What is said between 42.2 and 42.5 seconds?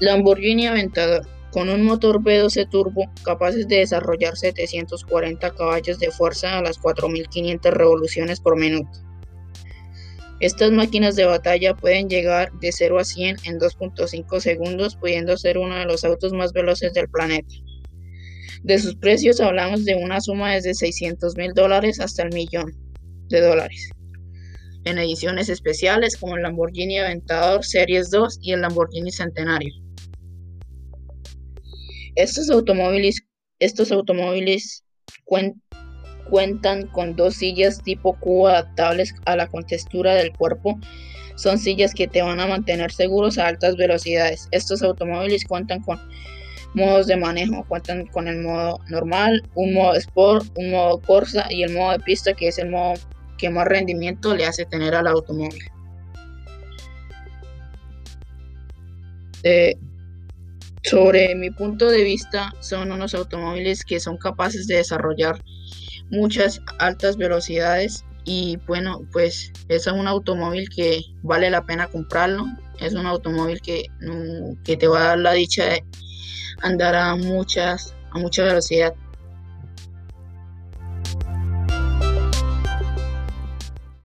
van a